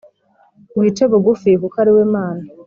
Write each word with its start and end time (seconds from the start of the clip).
wice 0.77 1.03
bugufi- 1.11 1.49
kukw’ari 1.61 1.91
we 1.97 2.03
Mana. 2.13 2.43